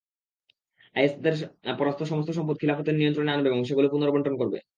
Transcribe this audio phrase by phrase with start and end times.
[0.95, 1.35] Is তাদের
[1.79, 4.57] পরাস্ত সমস্ত সম্পদ খিলাফতের নিয়ন্ত্রণে আনবে এবং সেগুলো পুনর্বণ্টন করবে।